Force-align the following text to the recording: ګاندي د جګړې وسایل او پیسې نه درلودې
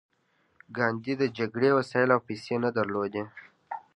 ګاندي 0.75 1.13
د 1.21 1.23
جګړې 1.37 1.69
وسایل 1.79 2.09
او 2.15 2.21
پیسې 2.27 2.55
نه 2.63 2.69
درلودې 2.77 3.23